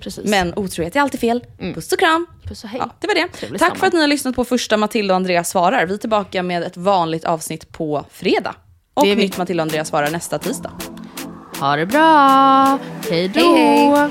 Precis. 0.00 0.24
Men 0.24 0.54
otrohet 0.56 0.96
är 0.96 1.00
alltid 1.00 1.20
fel. 1.20 1.44
Puss 1.74 1.92
och 1.92 1.98
kram. 1.98 2.26
Puss 2.44 2.64
och 2.64 2.70
hej. 2.70 2.80
Ja, 2.84 2.90
det 3.00 3.06
var 3.06 3.14
det. 3.14 3.28
Trevlig 3.28 3.58
Tack 3.60 3.68
sommar. 3.68 3.78
för 3.78 3.86
att 3.86 3.92
ni 3.92 4.00
har 4.00 4.06
lyssnat 4.06 4.36
på 4.36 4.44
första 4.44 4.76
Matilda 4.76 5.14
och 5.14 5.16
Andreas 5.16 5.50
svarar. 5.50 5.86
Vi 5.86 5.94
är 5.94 5.98
tillbaka 5.98 6.42
med 6.42 6.62
ett 6.62 6.76
vanligt 6.76 7.24
avsnitt 7.24 7.72
på 7.72 8.04
fredag. 8.10 8.54
Och 9.00 9.06
Det 9.06 9.12
är 9.12 9.16
vi. 9.16 9.22
nytt 9.22 9.38
Matilda 9.38 9.62
och 9.62 9.64
Andreas 9.64 9.88
svarar 9.88 10.10
nästa 10.10 10.38
tisdag. 10.38 10.70
Ha 11.60 11.76
det 11.76 11.86
bra! 11.86 12.78
Hej 13.10 13.28
då! 13.28 13.40
Hej, 13.40 13.86
hej. 13.88 14.10